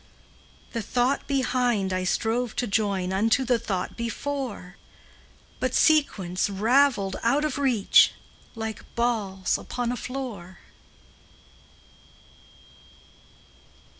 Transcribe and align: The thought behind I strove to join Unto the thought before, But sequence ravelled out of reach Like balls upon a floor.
The 0.73 0.81
thought 0.81 1.27
behind 1.27 1.93
I 1.93 2.05
strove 2.05 2.55
to 2.55 2.65
join 2.65 3.13
Unto 3.13 3.45
the 3.45 3.59
thought 3.59 3.95
before, 3.95 4.77
But 5.59 5.75
sequence 5.75 6.49
ravelled 6.49 7.17
out 7.21 7.45
of 7.45 7.59
reach 7.59 8.13
Like 8.55 8.83
balls 8.95 9.59
upon 9.59 9.91
a 9.91 9.95
floor. 9.95 10.57